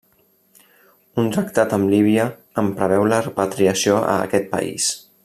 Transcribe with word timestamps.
Un 1.23 1.27
tractat 1.35 1.75
amb 1.77 1.93
Líbia 1.93 2.25
en 2.63 2.73
preveu 2.81 3.07
la 3.13 3.23
repatriació 3.29 4.03
a 4.15 4.21
aquest 4.29 4.53
país. 4.57 4.93